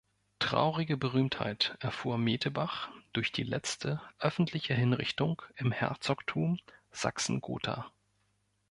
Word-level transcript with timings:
Traurige 0.39 0.97
Berühmtheit 0.97 1.77
erfuhr 1.79 2.17
Metebach 2.17 2.89
durch 3.13 3.31
die 3.31 3.43
letzte 3.43 4.01
öffentliche 4.17 4.73
Hinrichtung 4.73 5.43
im 5.57 5.71
Herzogtum 5.71 6.57
Sachsen-Gotha. 6.89 7.91